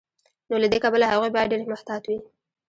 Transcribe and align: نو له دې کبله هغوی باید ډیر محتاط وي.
نو 0.49 0.55
له 0.61 0.67
دې 0.71 0.79
کبله 0.83 1.05
هغوی 1.11 1.29
باید 1.33 1.51
ډیر 1.51 1.61
محتاط 1.73 2.03
وي. 2.07 2.17